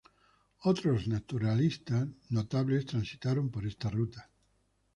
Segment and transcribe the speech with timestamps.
[0.61, 4.31] Otros naturalistas notables transitaron por esta ruta.